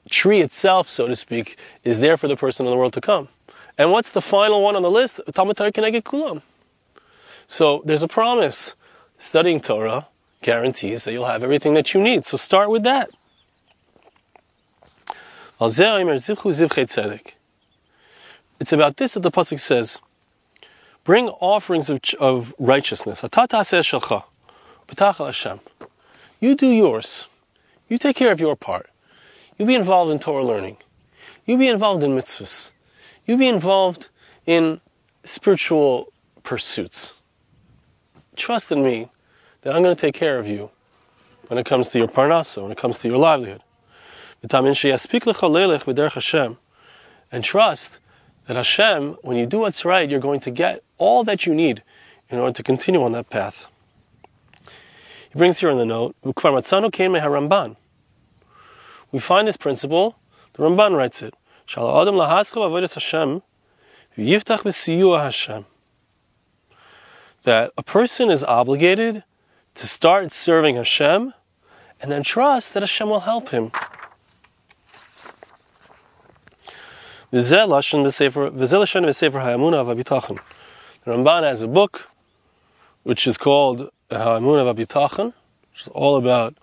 tree 0.08 0.40
itself, 0.40 0.88
so 0.88 1.08
to 1.08 1.16
speak, 1.16 1.58
is 1.84 1.98
there 1.98 2.16
for 2.16 2.28
the 2.28 2.36
person 2.36 2.66
in 2.66 2.72
the 2.72 2.76
world 2.76 2.92
to 2.94 3.00
come. 3.00 3.28
And 3.78 3.92
what's 3.92 4.10
the 4.10 4.22
final 4.22 4.62
one 4.62 4.76
on 4.76 4.82
the 4.82 4.90
list? 4.90 5.20
Talmud 5.34 5.56
Torah 5.56 5.72
Keneged 5.72 6.02
Kulam. 6.02 6.42
So 7.46 7.82
there's 7.84 8.02
a 8.02 8.08
promise. 8.08 8.75
Studying 9.18 9.60
Torah 9.60 10.08
guarantees 10.42 11.04
that 11.04 11.12
you'll 11.12 11.26
have 11.26 11.42
everything 11.42 11.75
that 11.75 11.94
you 11.94 12.02
need. 12.02 12.25
So 12.25 12.36
start 12.36 12.70
with 12.70 12.82
that. 12.84 13.10
It's 15.58 15.78
about 18.72 18.96
this 18.96 19.14
that 19.14 19.20
the 19.20 19.30
pasuk 19.30 19.60
says, 19.60 19.98
"Bring 21.04 21.28
offerings 21.28 21.88
of, 21.88 22.00
of 22.20 22.54
righteousness." 22.58 23.25
You 26.40 26.54
do 26.54 26.68
yours. 26.68 27.26
You 27.88 27.98
take 27.98 28.16
care 28.16 28.32
of 28.32 28.40
your 28.40 28.56
part. 28.56 28.90
You 29.58 29.66
be 29.66 29.75
involved 29.75 30.10
in 30.10 30.18
Torah 30.18 30.44
learning. 30.44 30.76
You 31.44 31.56
be 31.56 31.68
involved 31.68 32.02
in 32.02 32.10
mitzvahs. 32.12 32.72
You 33.25 33.36
be 33.36 33.48
involved 33.48 34.08
in 34.44 34.80
spiritual 35.25 36.12
pursuits. 36.42 37.14
Trust 38.36 38.70
in 38.70 38.82
me 38.82 39.10
that 39.62 39.75
I'm 39.75 39.82
going 39.82 39.96
to 39.96 40.00
take 40.00 40.14
care 40.14 40.38
of 40.38 40.46
you 40.46 40.70
when 41.48 41.58
it 41.58 41.66
comes 41.66 41.88
to 41.88 41.98
your 41.98 42.08
parnasa, 42.08 42.62
when 42.62 42.70
it 42.70 42.78
comes 42.78 42.98
to 43.00 43.08
your 43.08 43.18
livelihood. 43.18 43.62
And 47.32 47.42
trust 47.42 47.98
that 48.46 48.56
Hashem, 48.56 49.16
when 49.22 49.36
you 49.36 49.46
do 49.46 49.58
what's 49.58 49.84
right, 49.84 50.08
you're 50.08 50.20
going 50.20 50.40
to 50.40 50.50
get 50.50 50.82
all 50.98 51.25
that 51.25 51.46
you 51.46 51.54
need 51.54 51.82
in 52.28 52.38
order 52.38 52.52
to 52.52 52.62
continue 52.62 53.02
on 53.02 53.12
that 53.12 53.30
path. 53.30 53.66
He 55.30 55.38
brings 55.38 55.58
here 55.58 55.70
in 55.70 55.78
the 55.78 55.86
note, 55.86 56.14
we 59.16 59.20
find 59.20 59.49
this 59.49 59.56
principle, 59.56 60.18
the 60.52 60.62
Ramban 60.62 60.94
writes 60.94 61.23
it, 61.23 61.32
that 67.42 67.73
a 67.78 67.82
person 67.82 68.30
is 68.30 68.44
obligated 68.44 69.25
to 69.75 69.87
start 69.88 70.30
serving 70.30 70.76
Hashem 70.76 71.32
and 72.02 72.12
then 72.12 72.23
trust 72.23 72.75
that 72.75 72.82
Hashem 72.82 73.08
will 73.08 73.20
help 73.20 73.49
him. 73.49 73.73
The 77.30 77.38
Ramban 81.06 81.42
has 81.42 81.62
a 81.62 81.68
book 81.68 82.11
which 83.02 83.26
is 83.26 83.38
called 83.38 83.90
Ha'amun 84.11 84.61
of 84.61 84.76
which 84.76 85.80
is 85.80 85.88
all 85.94 86.16
about 86.16 86.54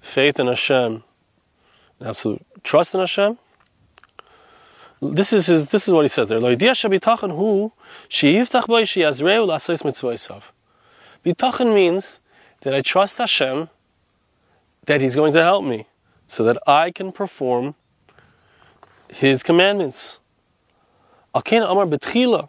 faith 0.00 0.38
in 0.38 0.46
Hashem, 0.46 1.02
absolute 2.04 2.44
trust 2.62 2.94
in 2.94 3.00
Hashem. 3.00 3.38
This 5.02 5.32
is 5.32 5.46
his, 5.46 5.68
this 5.68 5.86
is 5.86 5.92
what 5.92 6.02
he 6.02 6.08
says 6.08 6.28
there. 6.28 6.38
Bitachon 11.24 11.74
means 11.74 12.20
that 12.60 12.74
I 12.74 12.82
trust 12.82 13.18
Hashem 13.18 13.68
that 14.86 15.00
He's 15.00 15.14
going 15.14 15.32
to 15.32 15.42
help 15.42 15.64
me 15.64 15.86
so 16.26 16.44
that 16.44 16.58
I 16.66 16.90
can 16.90 17.12
perform 17.12 17.74
His 19.08 19.42
commandments. 19.42 20.18
Alkein 21.34 21.68
Amar 21.68 21.86
Betchila. 21.86 22.48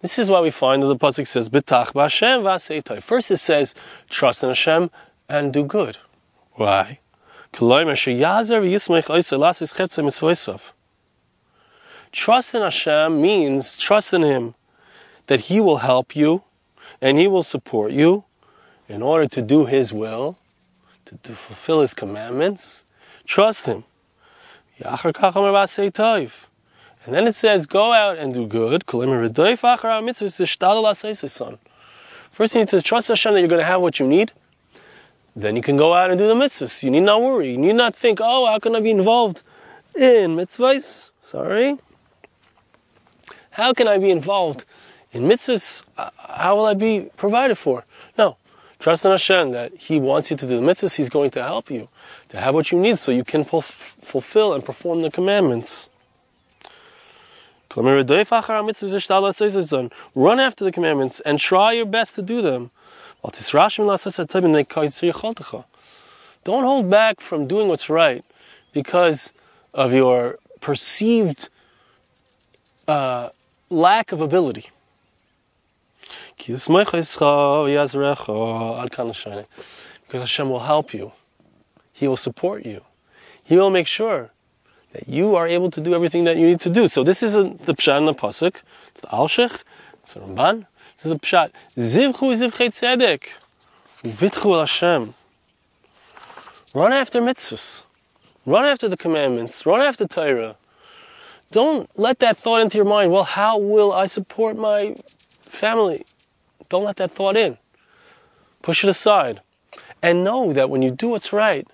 This 0.00 0.18
is 0.18 0.28
why 0.28 0.40
we 0.40 0.50
find 0.50 0.82
that 0.82 0.86
the 0.86 0.96
pasuk 0.96 1.26
says 1.26 1.48
"Betach 1.48 1.92
b'Hashem 1.92 3.02
First, 3.02 3.30
it 3.30 3.38
says 3.38 3.74
trust 4.10 4.42
in 4.42 4.50
Hashem 4.50 4.90
and 5.28 5.52
do 5.52 5.64
good. 5.64 5.98
Why? 6.52 6.98
Trust 12.10 12.54
in 12.54 12.62
Hashem 12.62 13.20
means 13.20 13.76
trust 13.76 14.12
in 14.12 14.22
Him 14.22 14.54
that 15.26 15.42
He 15.42 15.60
will 15.60 15.78
help 15.78 16.16
you 16.16 16.42
and 17.00 17.18
He 17.18 17.28
will 17.28 17.42
support 17.44 17.92
you 17.92 18.24
in 18.88 19.02
order 19.02 19.28
to 19.28 19.40
do 19.40 19.66
His 19.66 19.92
will, 19.92 20.36
to, 21.04 21.16
to 21.22 21.32
fulfill 21.34 21.80
His 21.80 21.94
commandments. 21.94 22.84
Trust 23.24 23.66
Him. 23.66 23.84
And 27.06 27.14
then 27.14 27.26
it 27.28 27.34
says, 27.34 27.66
go 27.66 27.92
out 27.92 28.18
and 28.18 28.34
do 28.34 28.46
good. 28.46 28.84
First, 32.32 32.54
you 32.54 32.60
need 32.60 32.68
to 32.70 32.82
trust 32.82 33.08
Hashem 33.08 33.34
that 33.34 33.40
you're 33.40 33.48
going 33.48 33.60
to 33.60 33.66
have 33.66 33.80
what 33.80 34.00
you 34.00 34.06
need. 34.08 34.32
Then 35.36 35.56
you 35.56 35.62
can 35.62 35.76
go 35.76 35.94
out 35.94 36.10
and 36.10 36.18
do 36.18 36.28
the 36.28 36.34
mitzvahs. 36.34 36.82
You 36.82 36.90
need 36.90 37.02
not 37.02 37.20
worry. 37.20 37.50
You 37.50 37.58
need 37.58 37.74
not 37.74 37.96
think, 37.96 38.20
oh, 38.22 38.46
how 38.46 38.58
can 38.58 38.76
I 38.76 38.80
be 38.80 38.90
involved 38.90 39.42
in 39.94 40.36
mitzvahs? 40.36 41.10
Sorry. 41.22 41.78
How 43.50 43.72
can 43.72 43.88
I 43.88 43.98
be 43.98 44.10
involved 44.10 44.64
in 45.12 45.22
mitzvahs? 45.24 45.82
How 45.96 46.56
will 46.56 46.66
I 46.66 46.74
be 46.74 47.10
provided 47.16 47.56
for? 47.56 47.84
No. 48.16 48.36
Trust 48.78 49.04
in 49.04 49.10
Hashem 49.12 49.52
that 49.52 49.74
He 49.76 49.98
wants 49.98 50.30
you 50.30 50.36
to 50.36 50.46
do 50.46 50.56
the 50.56 50.62
mitzvahs. 50.62 50.96
He's 50.96 51.08
going 51.08 51.30
to 51.30 51.42
help 51.42 51.70
you 51.70 51.88
to 52.28 52.38
have 52.38 52.54
what 52.54 52.70
you 52.70 52.78
need 52.78 52.98
so 52.98 53.12
you 53.12 53.24
can 53.24 53.44
fulfill 53.44 54.52
and 54.54 54.64
perform 54.64 55.02
the 55.02 55.10
commandments. 55.10 55.88
Run 57.76 57.88
after 60.38 60.64
the 60.64 60.72
commandments 60.72 61.20
and 61.20 61.38
try 61.40 61.72
your 61.72 61.86
best 61.86 62.14
to 62.14 62.22
do 62.22 62.40
them. 62.42 62.70
Don't 66.44 66.64
hold 66.64 66.90
back 66.90 67.20
from 67.20 67.46
doing 67.46 67.68
what's 67.68 67.88
right 67.88 68.24
because 68.72 69.32
of 69.72 69.92
your 69.92 70.38
perceived 70.60 71.48
uh, 72.86 73.30
lack 73.70 74.12
of 74.12 74.20
ability. 74.20 74.70
Because 76.36 76.66
Hashem 80.20 80.50
will 80.50 80.60
help 80.60 80.92
you. 80.92 81.12
He 81.92 82.06
will 82.06 82.16
support 82.16 82.66
you. 82.66 82.82
He 83.42 83.56
will 83.56 83.70
make 83.70 83.86
sure 83.86 84.30
that 84.92 85.08
you 85.08 85.34
are 85.34 85.48
able 85.48 85.70
to 85.70 85.80
do 85.80 85.94
everything 85.94 86.24
that 86.24 86.36
you 86.36 86.46
need 86.46 86.60
to 86.60 86.70
do. 86.70 86.88
So 86.88 87.02
this 87.02 87.22
is 87.22 87.34
a, 87.34 87.44
the 87.64 87.74
pshat 87.74 87.98
in 87.98 88.04
the 88.04 88.14
pasuk. 88.14 88.56
It's 88.88 89.00
the 89.00 89.06
Alshich. 89.08 89.62
It's 90.02 90.14
the 90.14 90.20
Ramban. 90.20 90.66
This 90.96 91.06
is 91.06 91.12
the 91.12 91.18
pshat. 91.18 91.50
Zivchu 91.76 92.34
zivchei 92.36 92.70
tzedek. 92.70 93.28
Vitchu 94.02 94.58
Hashem. 94.58 95.14
Run 96.74 96.92
after 96.92 97.20
mitzvahs. 97.20 97.82
Run 98.46 98.64
after 98.64 98.88
the 98.88 98.96
commandments. 98.96 99.64
Run 99.64 99.80
after 99.80 100.06
Torah. 100.06 100.56
Don't 101.50 101.88
let 101.98 102.18
that 102.18 102.36
thought 102.36 102.60
into 102.60 102.76
your 102.76 102.84
mind. 102.84 103.12
Well, 103.12 103.24
how 103.24 103.58
will 103.58 103.92
I 103.92 104.06
support 104.06 104.56
my 104.56 104.96
family? 105.42 106.04
Don't 106.68 106.84
let 106.84 106.96
that 106.96 107.12
thought 107.12 107.36
in. 107.36 107.58
Push 108.62 108.84
it 108.84 108.90
aside. 108.90 109.40
And 110.02 110.24
know 110.24 110.52
that 110.52 110.68
when 110.68 110.82
you 110.82 110.90
do 110.90 111.10
what's 111.10 111.32
right, 111.32 111.66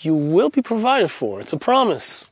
you 0.00 0.14
will 0.14 0.50
be 0.50 0.62
provided 0.62 1.10
for. 1.10 1.40
It's 1.40 1.52
a 1.52 1.56
promise. 1.56 2.26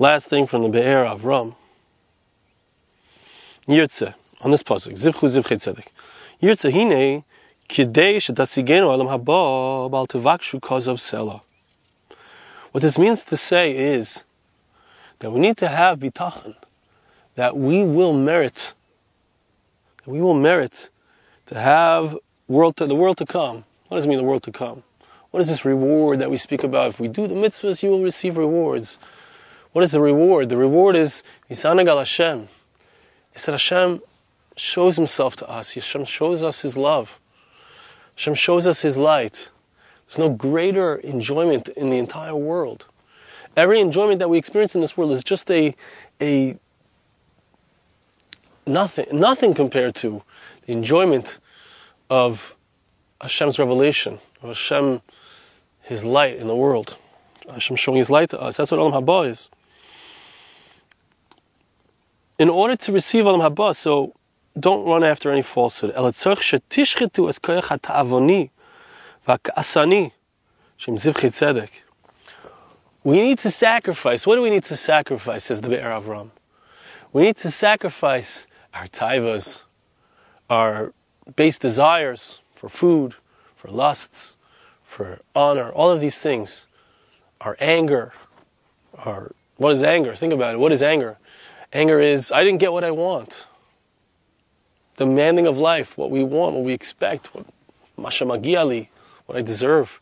Last 0.00 0.28
thing 0.28 0.46
from 0.46 0.62
the 0.62 0.68
Be'er 0.68 1.04
Avram. 1.04 1.56
Yirtze, 3.66 4.14
on 4.40 4.52
this 4.52 4.62
pasuk, 4.62 4.92
Zivchu 4.92 5.26
Zivchei 5.28 5.56
Tzedek. 5.58 5.86
Yirtze 6.40 6.72
hine, 6.72 7.24
kidei 7.68 8.18
shetasigenu 8.18 8.92
alam 8.92 9.08
haba, 9.08 9.90
bal 9.90 10.06
tevakshu 10.06 10.60
kozav 10.60 10.98
sela. 10.98 11.40
What 12.70 12.82
this 12.82 12.96
means 12.96 13.24
to 13.24 13.36
say 13.36 13.76
is 13.76 14.22
that 15.18 15.32
we 15.32 15.40
need 15.40 15.56
to 15.56 15.66
have 15.66 15.98
bitachon, 15.98 16.54
that 17.34 17.56
we 17.56 17.82
will 17.82 18.12
merit, 18.12 18.74
that 20.04 20.10
we 20.12 20.20
will 20.20 20.34
merit 20.34 20.90
to 21.46 21.58
have 21.58 22.16
world 22.46 22.76
to, 22.76 22.86
the 22.86 22.94
world 22.94 23.16
to 23.16 23.26
come. 23.26 23.64
What 23.88 23.96
does 23.96 24.04
it 24.04 24.08
mean, 24.08 24.18
the 24.18 24.24
world 24.24 24.44
to 24.44 24.52
come? 24.52 24.84
What 25.32 25.40
is 25.40 25.48
this 25.48 25.64
reward 25.64 26.20
that 26.20 26.30
we 26.30 26.36
speak 26.36 26.62
about? 26.62 26.90
If 26.90 27.00
we 27.00 27.08
do 27.08 27.26
the 27.26 27.34
mitzvahs, 27.34 27.82
you 27.82 27.90
will 27.90 28.02
receive 28.02 28.36
rewards. 28.36 28.96
What 29.72 29.84
is 29.84 29.90
the 29.90 30.00
reward? 30.00 30.48
The 30.48 30.56
reward 30.56 30.96
is 30.96 31.22
Misanagal 31.50 31.98
Hashem. 31.98 32.48
It's 33.34 33.46
that 33.46 33.52
Hashem 33.52 34.00
shows 34.56 34.96
Himself 34.96 35.36
to 35.36 35.48
us. 35.48 35.74
Hashem 35.74 36.04
shows 36.04 36.42
us 36.42 36.62
His 36.62 36.76
love. 36.76 37.18
Hashem 38.16 38.34
shows 38.34 38.66
us 38.66 38.80
His 38.80 38.96
light. 38.96 39.50
There's 40.06 40.18
no 40.18 40.30
greater 40.30 40.96
enjoyment 40.96 41.68
in 41.68 41.90
the 41.90 41.98
entire 41.98 42.34
world. 42.34 42.86
Every 43.56 43.80
enjoyment 43.80 44.20
that 44.20 44.30
we 44.30 44.38
experience 44.38 44.74
in 44.74 44.80
this 44.80 44.96
world 44.96 45.12
is 45.12 45.22
just 45.22 45.50
a, 45.50 45.74
a 46.20 46.56
nothing, 48.66 49.06
nothing 49.12 49.52
compared 49.52 49.94
to 49.96 50.22
the 50.64 50.72
enjoyment 50.72 51.38
of 52.08 52.56
Hashem's 53.20 53.58
revelation, 53.58 54.18
of 54.42 54.48
Hashem, 54.48 55.02
His 55.82 56.06
light 56.06 56.38
in 56.38 56.46
the 56.48 56.56
world. 56.56 56.96
Hashem 57.50 57.76
showing 57.76 57.98
His 57.98 58.08
light 58.08 58.30
to 58.30 58.40
us. 58.40 58.56
That's 58.56 58.70
what 58.70 58.80
Olam 58.80 58.92
Haba 58.92 59.28
is 59.28 59.48
in 62.38 62.48
order 62.48 62.76
to 62.76 62.92
receive 62.92 63.24
Olam 63.24 63.48
Haba, 63.48 63.74
so 63.74 64.14
don't 64.58 64.84
run 64.84 65.04
after 65.04 65.30
any 65.30 65.42
falsehood. 65.42 65.92
We 73.04 73.22
need 73.22 73.38
to 73.38 73.50
sacrifice. 73.50 74.26
What 74.26 74.36
do 74.36 74.42
we 74.42 74.50
need 74.50 74.64
to 74.64 74.76
sacrifice, 74.76 75.44
says 75.44 75.60
the 75.60 75.68
Be'er 75.68 75.82
Avram? 75.82 76.30
We 77.12 77.22
need 77.22 77.36
to 77.38 77.50
sacrifice 77.50 78.46
our 78.74 78.86
taivas, 78.86 79.62
our 80.50 80.92
base 81.36 81.58
desires 81.58 82.40
for 82.54 82.68
food, 82.68 83.14
for 83.56 83.68
lusts, 83.70 84.36
for 84.84 85.20
honor, 85.34 85.70
all 85.70 85.90
of 85.90 86.00
these 86.00 86.18
things, 86.18 86.66
our 87.40 87.56
anger, 87.60 88.12
our 88.94 89.32
what 89.56 89.72
is 89.72 89.82
anger? 89.82 90.14
Think 90.14 90.32
about 90.32 90.54
it. 90.54 90.58
What 90.58 90.72
is 90.72 90.82
anger? 90.82 91.18
Anger 91.72 92.00
is 92.00 92.32
I 92.32 92.44
didn't 92.44 92.60
get 92.60 92.72
what 92.72 92.84
I 92.84 92.90
want. 92.90 93.46
Demanding 94.96 95.46
of 95.46 95.58
life, 95.58 95.96
what 95.96 96.10
we 96.10 96.24
want, 96.24 96.54
what 96.54 96.64
we 96.64 96.72
expect, 96.72 97.34
what 97.34 97.46
mashamagiali, 97.98 98.88
what 99.26 99.36
I 99.38 99.42
deserve. 99.42 100.00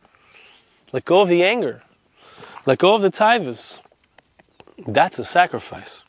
Let 0.93 1.05
go 1.05 1.21
of 1.21 1.29
the 1.29 1.45
anger. 1.45 1.83
Let 2.65 2.79
go 2.79 2.95
of 2.95 3.03
the 3.03 3.11
taivas. 3.11 3.81
That's 4.87 5.19
a 5.19 5.25
sacrifice. 5.25 6.03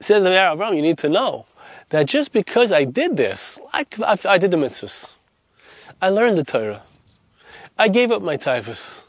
Says 0.00 0.22
the 0.22 0.30
Abraham, 0.30 0.74
you 0.74 0.82
need 0.82 0.98
to 0.98 1.08
know 1.08 1.46
that 1.90 2.06
just 2.06 2.32
because 2.32 2.72
I 2.72 2.84
did 2.84 3.16
this, 3.16 3.60
I, 3.72 3.84
I, 4.04 4.18
I 4.24 4.38
did 4.38 4.50
the 4.50 4.56
mitzvahs. 4.56 5.10
I 6.02 6.08
learned 6.08 6.38
the 6.38 6.44
Torah. 6.44 6.82
I 7.78 7.88
gave 7.88 8.10
up 8.10 8.22
my 8.22 8.36
taivas. 8.36 9.04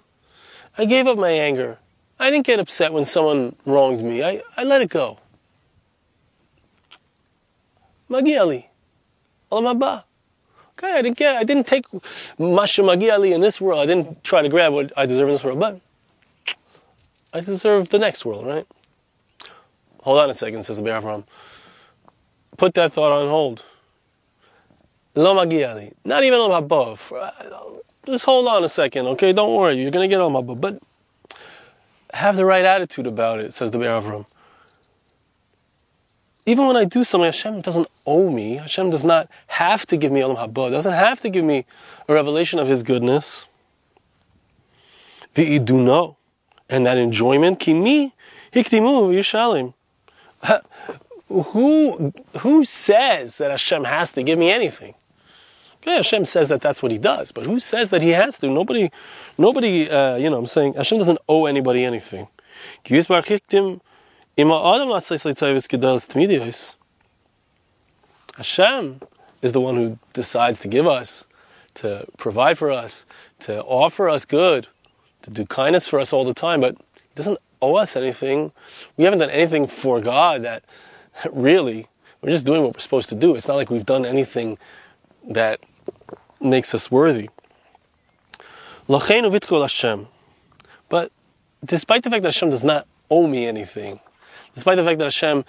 I 0.77 0.85
gave 0.85 1.07
up 1.07 1.17
my 1.17 1.29
anger. 1.29 1.77
I 2.19 2.29
didn't 2.29 2.45
get 2.45 2.59
upset 2.59 2.93
when 2.93 3.05
someone 3.05 3.55
wronged 3.65 4.03
me. 4.03 4.23
I, 4.23 4.41
I 4.55 4.63
let 4.63 4.81
it 4.81 4.89
go. 4.89 5.19
Magiali. 8.09 8.65
Olam 9.51 9.79
haba. 9.79 10.03
Okay, 10.77 10.93
I 10.93 11.01
didn't 11.01 11.17
get, 11.17 11.35
I 11.35 11.43
didn't 11.43 11.67
take 11.67 11.85
Masha 12.37 12.81
Magiali 12.81 13.33
in 13.33 13.41
this 13.41 13.61
world. 13.61 13.79
I 13.79 13.85
didn't 13.85 14.23
try 14.23 14.41
to 14.41 14.49
grab 14.49 14.73
what 14.73 14.91
I 14.97 15.05
deserve 15.05 15.29
in 15.29 15.35
this 15.35 15.43
world, 15.43 15.59
but 15.59 15.79
I 17.33 17.39
deserve 17.39 17.89
the 17.89 17.99
next 17.99 18.25
world, 18.25 18.45
right? 18.45 18.67
Hold 20.01 20.19
on 20.19 20.29
a 20.29 20.33
second, 20.33 20.63
says 20.63 20.77
the 20.77 20.83
Be'er 20.83 21.01
Avram. 21.01 21.23
Put 22.57 22.73
that 22.73 22.93
thought 22.93 23.11
on 23.11 23.27
hold. 23.27 23.63
Lo 25.15 25.35
Magiali. 25.35 25.93
Not 26.05 26.23
even 26.23 26.39
on 26.39 26.51
above. 26.51 27.11
Just 28.05 28.25
hold 28.25 28.47
on 28.47 28.63
a 28.63 28.69
second, 28.69 29.07
okay? 29.07 29.33
Don't 29.33 29.55
worry, 29.55 29.81
you're 29.81 29.91
gonna 29.91 30.07
get 30.07 30.21
on 30.21 30.35
above. 30.35 30.59
But 30.59 30.81
have 32.13 32.35
the 32.35 32.45
right 32.45 32.65
attitude 32.65 33.07
about 33.07 33.39
it, 33.39 33.53
says 33.53 33.71
the 33.71 33.77
Be'er 33.77 34.01
Avram 34.01 34.25
even 36.45 36.65
when 36.65 36.75
I 36.75 36.85
do 36.85 37.03
something, 37.03 37.25
Hashem 37.25 37.61
doesn't 37.61 37.87
owe 38.05 38.29
me. 38.29 38.57
Hashem 38.57 38.89
does 38.89 39.03
not 39.03 39.29
have 39.47 39.85
to 39.87 39.97
give 39.97 40.11
me 40.11 40.21
Olam 40.21 40.37
Haba, 40.37 40.71
doesn't 40.71 40.93
have 40.93 41.21
to 41.21 41.29
give 41.29 41.45
me 41.45 41.65
a 42.07 42.13
revelation 42.13 42.59
of 42.59 42.67
His 42.67 42.83
goodness. 42.83 43.45
know, 45.37 46.17
and 46.69 46.85
that 46.85 46.97
enjoyment, 46.97 47.59
kimi 47.59 48.13
hikdimu 48.53 49.13
yishalim. 49.13 49.73
Who 51.29 52.13
who 52.39 52.65
says 52.65 53.37
that 53.37 53.51
Hashem 53.51 53.85
has 53.85 54.11
to 54.13 54.23
give 54.23 54.37
me 54.37 54.51
anything? 54.51 54.95
Okay, 55.81 55.95
Hashem 55.95 56.25
says 56.25 56.49
that 56.49 56.61
that's 56.61 56.83
what 56.83 56.91
He 56.91 56.99
does, 56.99 57.31
but 57.31 57.43
who 57.43 57.59
says 57.59 57.89
that 57.89 58.03
He 58.03 58.09
has 58.09 58.37
to? 58.39 58.47
Nobody, 58.47 58.91
nobody. 59.37 59.89
Uh, 59.89 60.15
you 60.15 60.29
know, 60.29 60.37
I'm 60.37 60.47
saying 60.47 60.75
Hashem 60.75 60.99
doesn't 60.99 61.17
owe 61.27 61.45
anybody 61.45 61.83
anything. 61.83 62.27
Hashem 68.37 69.01
is 69.41 69.51
the 69.51 69.61
one 69.61 69.75
who 69.75 69.99
decides 70.13 70.59
to 70.59 70.67
give 70.67 70.85
us, 70.85 71.25
to 71.75 72.05
provide 72.17 72.57
for 72.57 72.71
us, 72.71 73.05
to 73.39 73.61
offer 73.63 74.07
us 74.07 74.25
good, 74.25 74.67
to 75.23 75.31
do 75.31 75.45
kindness 75.45 75.87
for 75.87 75.99
us 75.99 76.13
all 76.13 76.23
the 76.23 76.33
time, 76.33 76.61
but 76.61 76.75
He 76.95 77.15
doesn't 77.15 77.39
owe 77.61 77.75
us 77.75 77.95
anything. 77.95 78.51
We 78.97 79.03
haven't 79.03 79.19
done 79.19 79.31
anything 79.31 79.65
for 79.67 79.99
God 79.99 80.43
that 80.43 80.63
really, 81.31 81.87
we're 82.21 82.29
just 82.29 82.45
doing 82.45 82.61
what 82.61 82.75
we're 82.75 82.79
supposed 82.79 83.09
to 83.09 83.15
do. 83.15 83.35
It's 83.35 83.47
not 83.47 83.55
like 83.55 83.71
we've 83.71 83.85
done 83.85 84.05
anything 84.05 84.59
that 85.27 85.59
makes 86.41 86.73
us 86.73 86.89
worthy. 86.91 87.29
But 88.87 89.01
despite 91.63 92.03
the 92.03 92.09
fact 92.09 92.23
that 92.23 92.33
Hashem 92.33 92.49
does 92.49 92.63
not 92.63 92.87
owe 93.09 93.27
me 93.27 93.45
anything, 93.47 93.99
despite 94.53 94.77
the 94.77 94.83
fact 94.83 94.99
that 94.99 95.05
Hashem 95.05 95.45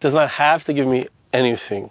does 0.00 0.14
not 0.14 0.30
have 0.30 0.64
to 0.64 0.72
give 0.72 0.86
me 0.86 1.06
anything. 1.32 1.90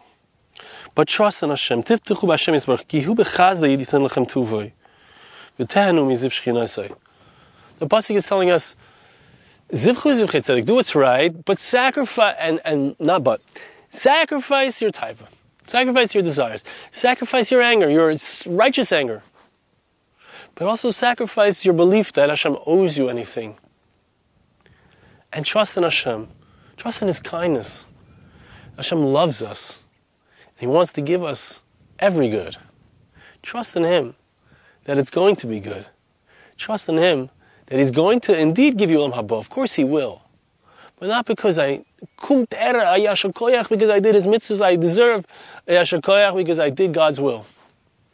But 0.96 1.08
trust 1.08 1.44
in 1.44 1.50
Hashem. 1.50 1.84
Tiftichu 1.84 2.24
b'Hashem 2.24 2.56
Yisbarach, 2.56 2.88
ki 2.88 3.02
hu 3.02 3.14
b'chazda 3.14 3.68
yiditan 3.68 4.08
lechem 4.08 4.28
tuvoi. 4.28 4.72
V'tehanu 5.60 6.08
miziv. 6.08 6.96
The 7.80 7.86
Pasuk 7.86 8.16
is 8.16 8.26
telling 8.26 8.50
us, 8.50 8.76
Zivchu 9.72 10.16
zivchei 10.16 10.42
tzedek, 10.42 10.66
do 10.66 10.76
what's 10.76 10.96
right, 10.96 11.46
but 11.46 11.60
sacrifice, 11.60 12.36
and, 12.40 12.62
and 12.64 12.96
not 13.00 13.24
but, 13.24 13.42
sacrifice 13.90 14.82
your 14.82 14.92
taiva. 14.92 15.28
Sacrifice 15.67 16.15
your 16.15 16.23
desires. 16.23 16.63
Sacrifice 16.91 17.51
your 17.51 17.62
anger, 17.62 17.89
your 17.89 18.15
righteous 18.45 18.91
anger. 18.91 19.21
But 20.56 20.67
also 20.67 20.91
sacrifice 20.91 21.65
your 21.65 21.73
belief 21.73 22.13
that 22.13 22.30
Hashem 22.30 22.58
owes 22.65 22.97
you 22.97 23.10
anything. 23.10 23.58
And 25.32 25.45
trust 25.45 25.77
in 25.77 25.84
Hashem. 25.84 26.30
Trust 26.77 27.01
in 27.01 27.08
His 27.08 27.19
kindness. 27.19 27.86
Hashem 28.77 29.03
loves 29.03 29.43
us. 29.43 29.80
And 30.58 30.62
He 30.62 30.67
wants 30.67 30.93
to 30.93 31.01
give 31.01 31.23
us 31.23 31.62
every 31.99 32.30
good. 32.30 32.56
Trust 33.43 33.75
in 33.75 33.84
Him 33.84 34.15
that 34.86 34.97
it's 34.97 35.12
going 35.12 35.36
to 35.38 35.47
be 35.47 35.60
good. 35.60 35.86
Trust 36.58 36.89
in 36.89 36.97
Him 36.97 37.30
that 37.67 37.77
He's 37.77 37.91
going 37.91 38.21
to 38.21 38.38
indeed 38.38 38.77
give 38.77 38.89
you 38.89 38.99
Olam 38.99 39.13
Haba. 39.13 39.38
Of 39.38 39.49
course 39.49 39.75
He 39.75 39.84
will. 39.84 40.21
But 40.97 41.10
not 41.10 41.25
because 41.25 41.60
I 41.60 41.86
kum 42.18 42.46
because 42.46 43.90
I 43.90 44.00
did 44.00 44.16
His 44.16 44.26
mitzvahs, 44.26 44.62
I 44.62 44.76
deserve 44.76 45.26
because 45.66 46.60
I 46.60 46.70
did 46.70 46.94
God's 46.94 47.20
will. 47.20 47.46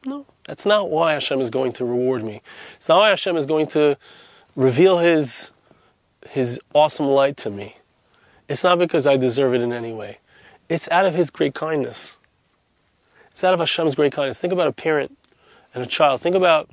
No, 0.05 0.25
that's 0.45 0.65
not 0.65 0.89
why 0.89 1.13
Hashem 1.13 1.39
is 1.41 1.49
going 1.49 1.73
to 1.73 1.85
reward 1.85 2.23
me. 2.23 2.41
It's 2.75 2.89
not 2.89 2.99
why 2.99 3.09
Hashem 3.09 3.37
is 3.37 3.45
going 3.45 3.67
to 3.67 3.97
reveal 4.55 4.97
His 4.97 5.51
His 6.29 6.59
awesome 6.73 7.07
light 7.07 7.37
to 7.37 7.49
me. 7.49 7.77
It's 8.49 8.63
not 8.63 8.79
because 8.79 9.07
I 9.07 9.17
deserve 9.17 9.53
it 9.53 9.61
in 9.61 9.71
any 9.71 9.93
way. 9.93 10.19
It's 10.69 10.89
out 10.89 11.05
of 11.05 11.15
His 11.15 11.29
great 11.29 11.53
kindness. 11.53 12.17
It's 13.31 13.43
out 13.43 13.53
of 13.53 13.59
Hashem's 13.59 13.95
great 13.95 14.13
kindness. 14.13 14.39
Think 14.39 14.53
about 14.53 14.67
a 14.67 14.73
parent 14.73 15.17
and 15.73 15.83
a 15.83 15.87
child. 15.87 16.21
Think 16.21 16.35
about 16.35 16.69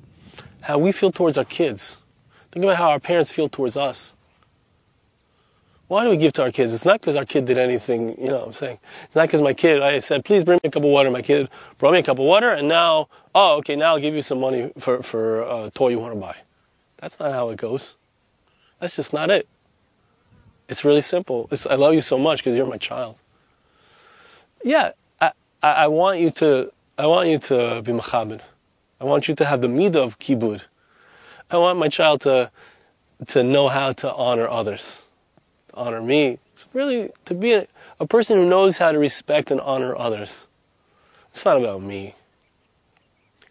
how 0.61 0.79
we 0.79 0.93
feel 0.93 1.11
towards 1.11 1.39
our 1.39 1.45
kids. 1.45 1.99
Think 2.53 2.65
about 2.65 2.77
how 2.77 2.91
our 2.91 3.01
parents 3.01 3.31
feel 3.31 3.49
towards 3.49 3.77
us. 3.77 4.13
Why 5.91 6.05
do 6.05 6.11
we 6.11 6.17
give 6.17 6.33
to 6.35 6.43
our 6.43 6.53
kids? 6.53 6.73
It's 6.73 6.85
not 6.85 7.01
because 7.01 7.17
our 7.17 7.25
kid 7.25 7.47
did 7.47 7.59
anything, 7.59 8.11
you 8.17 8.29
know 8.29 8.39
what 8.39 8.47
I'm 8.47 8.53
saying. 8.53 8.79
It's 9.07 9.17
not 9.17 9.27
because 9.27 9.41
my 9.41 9.53
kid, 9.53 9.83
I 9.83 9.99
said, 9.99 10.25
please 10.25 10.45
bring 10.45 10.61
me 10.63 10.69
a 10.69 10.71
cup 10.71 10.85
of 10.85 10.89
water. 10.89 11.11
My 11.11 11.21
kid 11.21 11.49
brought 11.79 11.95
me 11.95 11.99
a 11.99 12.03
cup 12.05 12.21
of 12.21 12.25
water, 12.27 12.51
and 12.51 12.69
now, 12.69 13.09
oh, 13.35 13.57
okay, 13.57 13.75
now 13.75 13.95
I'll 13.95 13.99
give 13.99 14.15
you 14.15 14.23
some 14.23 14.39
money 14.39 14.71
for, 14.79 15.03
for 15.03 15.43
a 15.43 15.69
toy 15.75 15.89
you 15.89 15.99
want 15.99 16.15
to 16.15 16.21
buy. 16.21 16.37
That's 16.99 17.19
not 17.19 17.33
how 17.33 17.51
it 17.51 17.57
goes. 17.57 17.97
That's 18.79 18.95
just 18.95 19.13
not 19.13 19.31
it. 19.31 19.49
It's 20.69 20.85
really 20.85 21.01
simple. 21.01 21.49
It's, 21.51 21.67
I 21.67 21.75
love 21.75 21.95
you 21.95 22.01
so 22.01 22.17
much 22.17 22.39
because 22.39 22.55
you're 22.55 22.67
my 22.67 22.79
child. 22.79 23.17
Yeah, 24.63 24.93
I, 25.21 25.33
I, 25.61 25.89
want 25.89 26.21
you 26.21 26.31
to 26.31 26.73
I 26.99 27.07
want 27.07 27.31
you 27.31 27.39
to 27.39 27.83
be 27.83 27.91
machabed. 27.91 28.43
I 29.01 29.05
want 29.07 29.27
you 29.27 29.35
to 29.35 29.45
have 29.45 29.61
the 29.61 29.67
midah 29.67 29.97
of 29.97 30.21
kibud. 30.21 30.63
I 31.51 31.57
want 31.57 31.81
my 31.81 31.89
child 31.89 32.21
to 32.21 32.53
to 33.27 33.43
know 33.43 33.67
how 33.67 33.93
to 33.95 34.15
honor 34.15 34.47
others, 34.47 35.03
honor 35.81 36.03
me. 36.03 36.39
It's 36.55 36.67
really 36.75 37.11
to 37.25 37.35
be 37.35 37.55
a, 37.55 37.67
a 37.99 38.07
person 38.07 38.37
who 38.37 38.49
knows 38.49 38.79
how 38.79 38.93
to 38.93 38.99
respect 38.99 39.51
and 39.51 39.61
honor 39.61 39.97
others. 39.97 40.47
It's 41.31 41.45
not 41.45 41.57
about 41.57 41.83
me. 41.83 42.15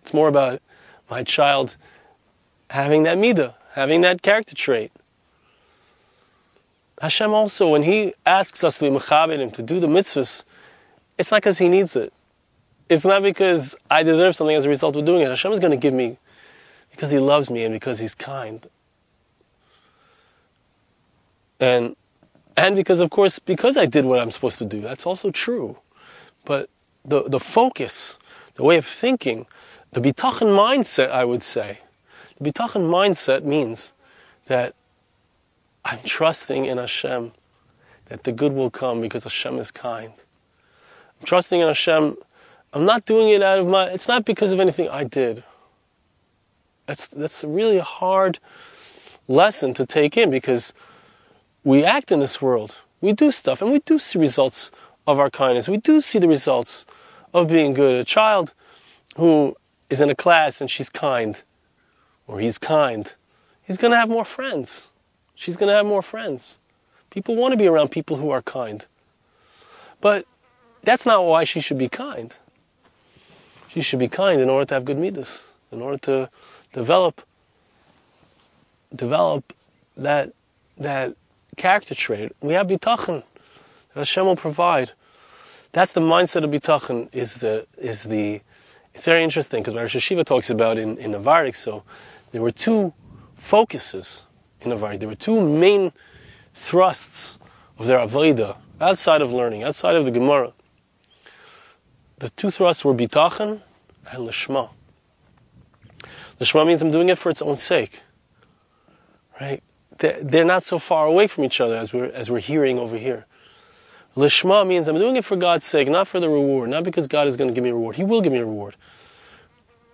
It's 0.01 0.13
more 0.13 0.27
about 0.27 0.61
my 1.09 1.23
child 1.23 1.75
having 2.69 3.03
that 3.03 3.17
midah, 3.17 3.55
having 3.73 4.01
that 4.01 4.21
character 4.21 4.55
trait. 4.55 4.91
Hashem 7.01 7.33
also, 7.33 7.69
when 7.69 7.83
He 7.83 8.13
asks 8.25 8.63
us 8.63 8.77
to 8.77 8.89
be 8.89 8.95
mechabed 8.95 9.39
Him, 9.39 9.51
to 9.51 9.63
do 9.63 9.79
the 9.79 9.87
mitzvahs, 9.87 10.43
it's 11.17 11.31
not 11.31 11.37
because 11.37 11.57
He 11.57 11.69
needs 11.69 11.95
it. 11.95 12.13
It's 12.89 13.05
not 13.05 13.23
because 13.23 13.75
I 13.89 14.03
deserve 14.03 14.35
something 14.35 14.55
as 14.55 14.65
a 14.65 14.69
result 14.69 14.95
of 14.95 15.05
doing 15.05 15.21
it. 15.21 15.29
Hashem 15.29 15.51
is 15.51 15.59
going 15.59 15.71
to 15.71 15.77
give 15.77 15.93
me 15.93 16.17
because 16.91 17.09
He 17.09 17.19
loves 17.19 17.49
me 17.49 17.63
and 17.63 17.73
because 17.73 17.99
He's 17.99 18.15
kind. 18.15 18.65
And 21.59 21.95
and 22.59 22.75
because 22.75 22.99
of 22.99 23.09
course 23.09 23.39
because 23.39 23.77
I 23.77 23.85
did 23.85 24.05
what 24.05 24.19
I'm 24.19 24.31
supposed 24.31 24.59
to 24.59 24.65
do. 24.65 24.81
That's 24.81 25.05
also 25.05 25.31
true. 25.31 25.77
But 26.45 26.69
the 27.05 27.23
the 27.23 27.39
focus, 27.39 28.17
the 28.55 28.63
way 28.63 28.77
of 28.77 28.85
thinking, 28.85 29.45
the 29.91 30.01
bitachon 30.01 30.49
mindset, 30.63 31.09
I 31.09 31.25
would 31.25 31.43
say, 31.43 31.79
the 32.37 32.51
bitachon 32.51 32.89
mindset 32.89 33.43
means 33.43 33.93
that 34.45 34.75
I'm 35.85 35.99
trusting 36.03 36.65
in 36.65 36.77
Hashem 36.77 37.31
that 38.07 38.23
the 38.23 38.31
good 38.31 38.53
will 38.53 38.69
come 38.69 38.99
because 38.99 39.23
Hashem 39.23 39.57
is 39.57 39.71
kind. 39.71 40.11
I'm 41.19 41.25
trusting 41.25 41.61
in 41.61 41.67
Hashem. 41.67 42.17
I'm 42.73 42.85
not 42.85 43.05
doing 43.05 43.29
it 43.29 43.41
out 43.41 43.59
of 43.59 43.67
my, 43.67 43.85
it's 43.89 44.07
not 44.07 44.25
because 44.25 44.51
of 44.51 44.59
anything 44.59 44.89
I 44.89 45.03
did. 45.03 45.43
That's, 46.87 47.07
that's 47.07 47.43
really 47.43 47.77
a 47.77 47.83
hard 47.83 48.39
lesson 49.27 49.73
to 49.75 49.85
take 49.85 50.17
in 50.17 50.31
because 50.31 50.73
we 51.69 51.85
act 51.85 52.11
in 52.11 52.19
this 52.19 52.41
world. 52.41 52.77
We 52.99 53.13
do 53.13 53.31
stuff 53.31 53.61
and 53.61 53.71
we 53.71 53.77
do 53.79 53.99
see 53.99 54.17
results 54.17 54.71
of 55.05 55.19
our 55.19 55.29
kindness. 55.29 55.69
We 55.69 55.77
do 55.77 56.01
see 56.01 56.17
the 56.17 56.27
results 56.27 56.83
of 57.31 57.47
being 57.47 57.75
good. 57.75 57.99
A 57.99 58.03
child 58.03 58.55
who 59.17 59.55
is 59.87 60.01
in 60.01 60.09
a 60.09 60.15
class 60.15 60.61
and 60.61 60.69
she's 60.69 60.89
kind, 60.89 61.43
or 62.25 62.39
he's 62.39 62.57
kind, 62.57 63.13
he's 63.61 63.77
going 63.77 63.91
to 63.91 63.97
have 63.97 64.09
more 64.09 64.25
friends. 64.25 64.87
She's 65.35 65.57
going 65.57 65.69
to 65.69 65.75
have 65.75 65.85
more 65.85 66.01
friends. 66.01 66.57
People 67.11 67.35
want 67.35 67.51
to 67.51 67.57
be 67.57 67.67
around 67.67 67.89
people 67.89 68.17
who 68.17 68.31
are 68.31 68.41
kind. 68.41 68.87
But 70.01 70.25
that's 70.83 71.05
not 71.05 71.23
why 71.23 71.43
she 71.43 71.61
should 71.61 71.77
be 71.77 71.87
kind. 71.87 72.35
She 73.67 73.81
should 73.81 73.99
be 73.99 74.07
kind 74.07 74.41
in 74.41 74.49
order 74.49 74.65
to 74.65 74.73
have 74.73 74.85
good 74.85 74.97
midas, 74.97 75.47
in 75.71 75.83
order 75.83 75.99
to 75.99 76.29
develop 76.73 77.21
develop 78.95 79.53
that 79.95 80.33
that 80.75 81.15
character 81.59 81.93
trait. 81.93 82.31
We 82.41 82.53
have 82.53 82.67
bitachon. 82.67 83.23
Hashem 83.93 84.25
will 84.25 84.35
provide. 84.35 84.91
That's 85.73 85.91
the 85.91 86.01
mindset 86.01 86.43
of 86.43 86.49
bitachon. 86.49 87.09
Is 87.11 87.35
the 87.35 87.67
is 87.77 88.03
the. 88.03 88.41
It's 88.95 89.05
very 89.05 89.23
interesting 89.23 89.61
because 89.61 89.75
Rosh 89.75 89.95
Hashiva 89.95 90.25
talks 90.25 90.49
about 90.49 90.79
in 90.79 90.97
in 90.97 91.11
Avarik. 91.11 91.55
So 91.55 91.83
there 92.31 92.41
were 92.41 92.51
two 92.51 92.93
focuses 93.35 94.23
in 94.61 94.71
Avarik. 94.71 94.99
There 94.99 95.09
were 95.09 95.23
two 95.29 95.39
main 95.47 95.91
thrusts 96.55 97.37
of 97.77 97.85
their 97.85 97.99
avodah 97.99 98.57
outside 98.81 99.21
of 99.21 99.31
learning, 99.31 99.63
outside 99.63 99.95
of 99.95 100.05
the 100.05 100.11
Gemara. 100.11 100.53
The 102.17 102.29
two 102.31 102.51
thrusts 102.51 102.83
were 102.83 102.93
bitachon 102.93 103.61
and 104.11 104.27
lishma. 104.27 104.69
Lishma 106.39 106.65
means 106.65 106.81
I'm 106.81 106.91
doing 106.91 107.09
it 107.09 107.17
for 107.17 107.29
its 107.29 107.41
own 107.41 107.57
sake 107.57 108.01
right? 109.39 109.63
They're 109.99 110.45
not 110.45 110.63
so 110.63 110.79
far 110.79 111.05
away 111.05 111.27
from 111.27 111.43
each 111.43 111.59
other 111.59 111.77
as 111.77 111.93
we're, 111.93 112.05
as 112.05 112.31
we're 112.31 112.39
hearing 112.39 112.79
over 112.79 112.97
here. 112.97 113.25
Lishma 114.15 114.65
means 114.65 114.87
I'm 114.87 114.97
doing 114.97 115.15
it 115.15 115.25
for 115.25 115.35
God's 115.35 115.65
sake, 115.65 115.87
not 115.87 116.07
for 116.07 116.19
the 116.19 116.29
reward, 116.29 116.69
not 116.69 116.83
because 116.83 117.07
God 117.07 117.27
is 117.27 117.37
going 117.37 117.49
to 117.49 117.53
give 117.53 117.63
me 117.63 117.69
a 117.69 117.73
reward. 117.73 117.95
He 117.95 118.03
will 118.03 118.21
give 118.21 118.33
me 118.33 118.39
a 118.39 118.45
reward. 118.45 118.75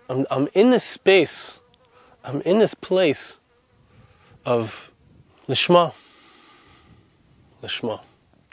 I'm, 0.10 0.26
I'm 0.30 0.48
in 0.54 0.70
this 0.70 0.84
space, 0.84 1.60
I'm 2.24 2.42
in 2.42 2.60
this 2.60 2.74
place 2.74 3.38
of 4.46 4.92
Lishma. 5.50 5.94
Lishma. 7.62 8.02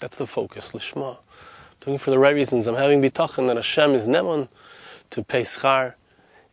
That's 0.00 0.16
the 0.16 0.26
focus, 0.26 0.72
Lishma. 0.72 1.18
Doing 1.80 1.96
it 1.96 2.00
for 2.00 2.10
the 2.10 2.18
right 2.18 2.34
reasons. 2.34 2.66
I'm 2.66 2.74
having 2.74 3.02
bitachon 3.02 3.46
that 3.48 3.56
Hashem 3.56 3.92
is 3.92 4.06
neman 4.06 4.48
to 5.10 5.22
pay 5.22 5.42
schar, 5.42 5.94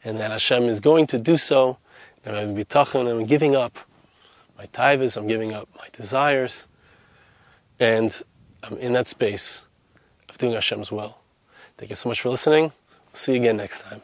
and 0.04 0.20
that 0.20 0.32
Hashem 0.32 0.64
is 0.64 0.80
going 0.80 1.08
to 1.08 1.18
do 1.18 1.38
so, 1.38 1.78
and 2.26 2.36
I'm 2.36 2.48
having 2.48 2.64
bitachon 2.64 3.02
and 3.02 3.22
I'm 3.22 3.26
giving 3.26 3.56
up 3.56 3.80
my 4.60 4.66
taivas, 4.68 5.16
I'm 5.16 5.26
giving 5.26 5.54
up 5.54 5.70
my 5.78 5.88
desires, 5.94 6.68
and 7.80 8.22
I'm 8.62 8.78
in 8.78 8.92
that 8.94 9.08
space 9.08 9.66
of 10.28 10.38
doing 10.38 10.52
Hashem's 10.52 10.92
will. 10.92 11.18
Thank 11.78 11.92
you 11.92 11.96
so 11.96 12.10
much 12.10 12.20
for 12.20 12.30
listening. 12.30 12.74
see 13.14 13.34
you 13.34 13.40
again 13.40 13.56
next 13.56 13.82
time. 13.82 14.02